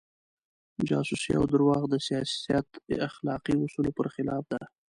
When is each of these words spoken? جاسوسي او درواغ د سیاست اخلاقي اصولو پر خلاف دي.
جاسوسي 0.87 1.31
او 1.39 1.43
درواغ 1.51 1.83
د 1.89 1.95
سیاست 2.07 2.65
اخلاقي 3.09 3.53
اصولو 3.63 3.91
پر 3.97 4.07
خلاف 4.15 4.43
دي. 4.51 4.61